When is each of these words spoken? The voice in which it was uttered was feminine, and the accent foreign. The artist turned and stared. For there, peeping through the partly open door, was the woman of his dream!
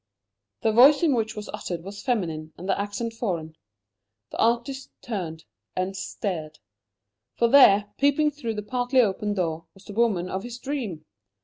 The 0.63 0.71
voice 0.71 1.03
in 1.03 1.13
which 1.13 1.33
it 1.33 1.35
was 1.35 1.47
uttered 1.49 1.83
was 1.83 2.01
feminine, 2.01 2.53
and 2.57 2.67
the 2.67 2.75
accent 2.79 3.13
foreign. 3.13 3.55
The 4.31 4.39
artist 4.39 4.89
turned 4.99 5.45
and 5.75 5.95
stared. 5.95 6.57
For 7.35 7.47
there, 7.47 7.93
peeping 7.99 8.31
through 8.31 8.55
the 8.55 8.63
partly 8.63 9.01
open 9.01 9.35
door, 9.35 9.67
was 9.75 9.85
the 9.85 9.93
woman 9.93 10.27
of 10.27 10.41
his 10.41 10.57
dream! 10.57 11.05